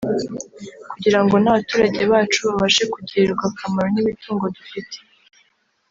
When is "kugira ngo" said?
0.91-1.35